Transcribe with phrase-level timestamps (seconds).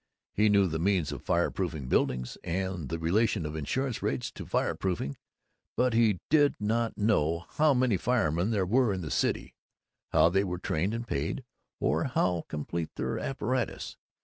[0.33, 5.15] He knew the means of fireproofing buildings and the relation of insurance rates to fireproofing,
[5.77, 9.53] but he did not know how many firemen there were in the city,
[10.09, 11.43] how they were trained and paid,
[11.79, 13.95] or how complete their apparatus.